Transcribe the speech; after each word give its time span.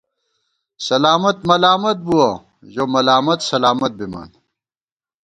سلامت 0.89 1.37
ملامت 1.49 1.97
بُوَہ، 2.05 2.29
ژو 2.73 2.83
ملامت 2.93 3.39
سلامت 3.51 3.91
بِمان 3.99 4.29